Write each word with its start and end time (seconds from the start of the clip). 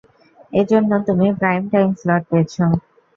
এজন্য 0.53 0.91
তুমি 1.07 1.27
prime 1.39 1.63
time 1.71 1.89
slot 1.95 2.23
পেয়েছো। 2.29 2.63